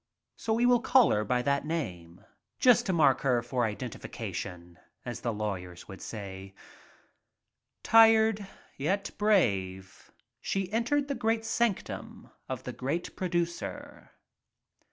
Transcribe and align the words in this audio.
So 0.35 0.53
we 0.53 0.65
will 0.65 0.79
call 0.79 1.11
her 1.11 1.23
by 1.23 1.43
that 1.43 1.63
name 1.63 2.25
just 2.57 2.87
to 2.87 2.91
mark 2.91 3.21
her 3.21 3.43
for 3.43 3.65
identi 3.65 3.99
fication, 3.99 4.77
as 5.05 5.21
the 5.21 5.31
lawyers 5.31 5.87
would 5.87 6.01
say* 6.01 6.55
Tired, 7.83 8.47
yet 8.77 9.11
brave, 9.19 10.11
she 10.41 10.73
entered 10.73 11.07
the 11.07 11.13
great 11.13 11.45
sanctum 11.45 12.31
of 12.49 12.63
the 12.63 12.73
great 12.73 13.15
producer. 13.15 14.09